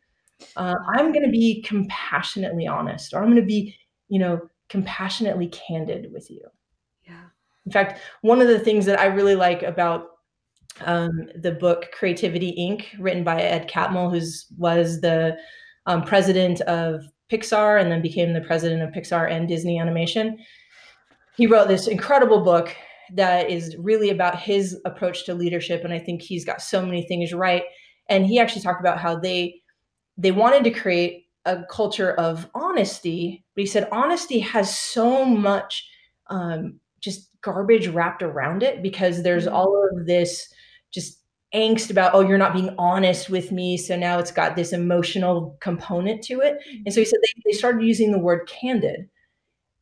[0.57, 3.75] uh, i'm going to be compassionately honest or i'm going to be
[4.09, 6.41] you know compassionately candid with you.
[7.05, 7.25] Yeah.
[7.67, 10.09] In fact one of the things that i really like about
[10.81, 12.87] um, the book creativity inc.
[12.99, 14.25] written by ed catmull who
[14.57, 15.37] was the
[15.87, 20.39] um, president of pixar and then became the president of pixar and disney animation
[21.37, 22.75] he wrote this incredible book
[23.15, 27.03] that is really about his approach to leadership and i think he's got so many
[27.07, 27.65] things right.
[28.09, 29.62] And he actually talked about how they
[30.17, 35.89] they wanted to create a culture of honesty, but he said honesty has so much
[36.31, 39.55] um, just garbage wrapped around it because there's mm-hmm.
[39.55, 40.49] all of this
[40.93, 41.19] just
[41.55, 43.77] angst about, oh, you're not being honest with me.
[43.77, 46.59] So now it's got this emotional component to it.
[46.87, 49.09] And so he said they, they started using the word candid.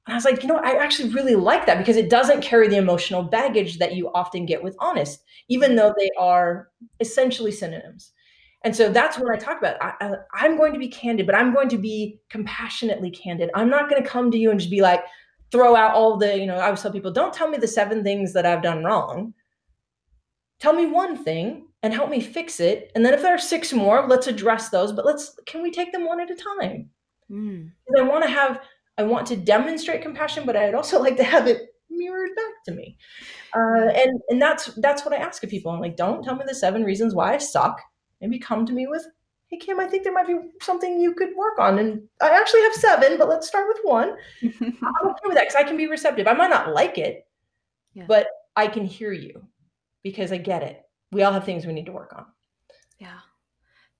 [0.06, 2.66] And I was like, you know, I actually really like that because it doesn't carry
[2.66, 8.12] the emotional baggage that you often get with honest, even though they are essentially synonyms.
[8.62, 9.76] And so that's what I talk about.
[9.80, 13.50] I, I, am going to be candid, but I'm going to be compassionately candid.
[13.54, 15.02] I'm not going to come to you and just be like,
[15.50, 18.04] throw out all the, you know, I always tell people, don't tell me the seven
[18.04, 19.32] things that I've done wrong.
[20.58, 22.92] Tell me one thing and help me fix it.
[22.94, 24.92] And then if there are six more, let's address those.
[24.92, 26.90] But let's, can we take them one at a time?
[27.30, 27.70] Mm.
[27.98, 28.60] I want to have,
[28.98, 32.72] I want to demonstrate compassion, but I'd also like to have it mirrored back to
[32.72, 32.98] me.
[33.56, 35.72] Uh, and and that's that's what I ask of people.
[35.72, 37.80] I'm like, don't tell me the seven reasons why I suck
[38.20, 39.06] maybe come to me with,
[39.48, 41.78] hey, Kim, I think there might be something you could work on.
[41.78, 44.16] And I actually have seven, but let's start with one.
[44.42, 46.26] I'm okay with that because I can be receptive.
[46.26, 47.26] I might not like it,
[47.94, 48.04] yeah.
[48.06, 49.42] but I can hear you
[50.02, 50.82] because I get it.
[51.12, 52.26] We all have things we need to work on.
[52.98, 53.18] Yeah.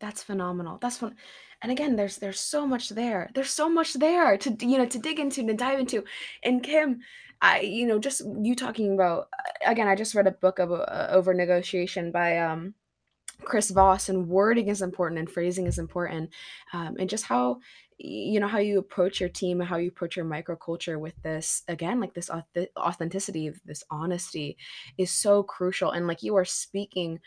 [0.01, 0.79] That's phenomenal.
[0.81, 1.15] That's fun.
[1.63, 3.31] And again, there's there's so much there.
[3.35, 6.05] There's so much there to you know to dig into to dive into.
[6.43, 7.01] And Kim,
[7.43, 9.29] I you know just you talking about
[9.67, 12.75] again, I just read a book of uh, over negotiation by um
[13.45, 16.31] Chris Voss and wording is important and phrasing is important
[16.73, 17.59] um, and just how
[18.03, 21.63] you know how you approach your team and how you approach your microculture with this
[21.69, 22.31] again like this
[22.79, 24.57] authenticity this honesty
[24.97, 27.21] is so crucial and like you are speaking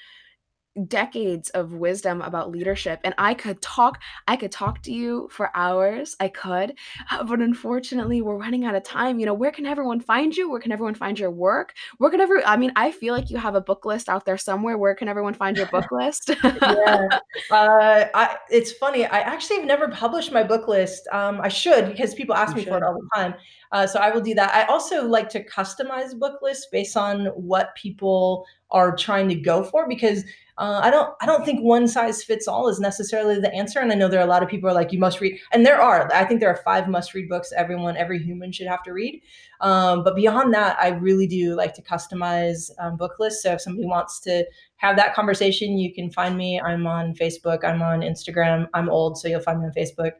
[0.87, 5.51] decades of wisdom about leadership and i could talk i could talk to you for
[5.55, 6.73] hours i could
[7.11, 10.49] uh, but unfortunately we're running out of time you know where can everyone find you
[10.49, 13.37] where can everyone find your work where can every i mean i feel like you
[13.37, 17.07] have a book list out there somewhere where can everyone find your book list yeah
[17.51, 21.87] uh, I, it's funny i actually have never published my book list um, i should
[21.87, 22.71] because people ask you me should.
[22.71, 23.35] for it all the time
[23.73, 24.53] uh, so I will do that.
[24.53, 29.63] I also like to customize book lists based on what people are trying to go
[29.63, 30.23] for because
[30.59, 33.79] uh, I don't I don't think one size fits all is necessarily the answer.
[33.79, 35.65] And I know there are a lot of people are like you must read, and
[35.65, 36.13] there are.
[36.13, 39.21] I think there are five must read books everyone every human should have to read.
[39.61, 43.41] Um, but beyond that, I really do like to customize um, book lists.
[43.41, 44.45] So if somebody wants to
[44.75, 46.61] have that conversation, you can find me.
[46.61, 47.63] I'm on Facebook.
[47.63, 48.67] I'm on Instagram.
[48.75, 50.11] I'm old, so you'll find me on Facebook,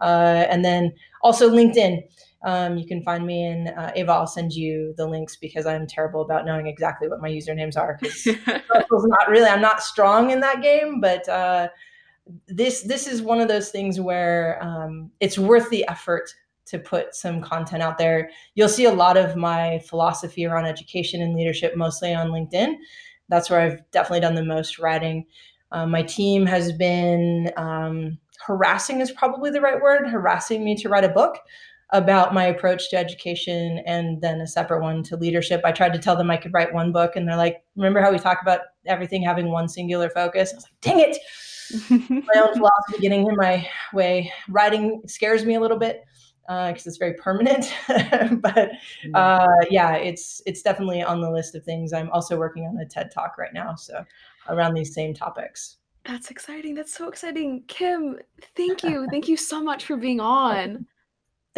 [0.00, 0.92] uh, and then
[1.22, 2.02] also LinkedIn.
[2.44, 4.12] Um, you can find me and uh, Ava.
[4.12, 7.98] I'll send you the links because I'm terrible about knowing exactly what my usernames are.
[8.90, 11.00] Not really, I'm not strong in that game.
[11.00, 11.68] But uh,
[12.46, 16.32] this this is one of those things where um, it's worth the effort
[16.66, 18.30] to put some content out there.
[18.54, 22.76] You'll see a lot of my philosophy around education and leadership, mostly on LinkedIn.
[23.28, 25.26] That's where I've definitely done the most writing.
[25.72, 30.88] Uh, my team has been um, harassing is probably the right word, harassing me to
[30.88, 31.38] write a book
[31.90, 35.62] about my approach to education and then a separate one to leadership.
[35.64, 38.12] I tried to tell them I could write one book, and they're like, Remember how
[38.12, 40.52] we talk about everything having one singular focus?
[40.52, 41.16] I was like, Dang it.
[41.90, 44.32] my own philosophy getting in my way.
[44.48, 46.02] Writing scares me a little bit
[46.46, 47.74] because uh, it's very permanent.
[48.40, 48.70] but
[49.14, 51.92] uh, yeah, it's it's definitely on the list of things.
[51.92, 54.04] I'm also working on a TED talk right now, so
[54.48, 55.76] around these same topics.
[56.06, 56.74] That's exciting.
[56.74, 57.64] That's so exciting.
[57.68, 58.18] Kim,
[58.56, 59.06] thank you.
[59.10, 60.86] thank you so much for being on.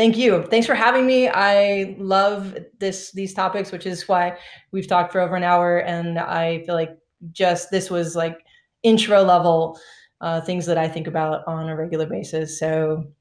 [0.01, 0.45] Thank you.
[0.45, 1.29] Thanks for having me.
[1.29, 4.39] I love this these topics, which is why
[4.73, 5.81] we've talked for over an hour.
[5.81, 6.97] And I feel like
[7.33, 8.39] just this was like
[8.83, 9.79] intro level
[10.23, 12.59] uh, things that I think about on a regular basis.
[12.59, 13.13] So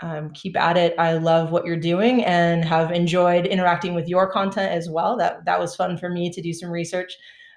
[0.00, 0.94] um, keep at it.
[0.96, 5.16] I love what you're doing and have enjoyed interacting with your content as well.
[5.16, 7.16] That that was fun for me to do some research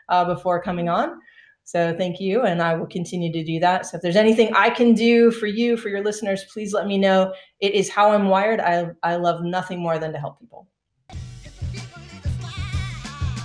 [0.09, 1.19] uh, before coming on.
[1.64, 2.41] So thank you.
[2.41, 3.86] And I will continue to do that.
[3.86, 6.97] So if there's anything I can do for you, for your listeners, please let me
[6.97, 7.34] know.
[7.59, 8.59] It is how I'm wired.
[8.59, 10.68] I, I love nothing more than to help people.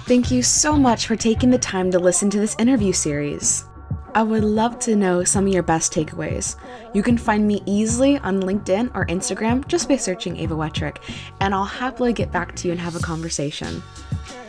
[0.07, 3.65] Thank you so much for taking the time to listen to this interview series.
[4.15, 6.57] I would love to know some of your best takeaways.
[6.95, 10.99] You can find me easily on LinkedIn or Instagram just by searching Ava Wettrick,
[11.41, 13.83] and I'll happily get back to you and have a conversation.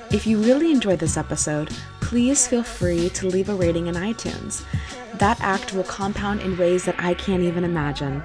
[0.10, 1.70] If you really enjoyed this episode,
[2.08, 4.64] please feel free to leave a rating in iTunes.
[5.16, 8.24] That act will compound in ways that I can't even imagine.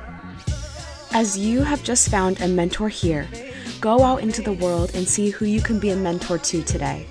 [1.10, 3.26] As you have just found a mentor here,
[3.80, 7.08] go out into the world and see who you can be a mentor to today.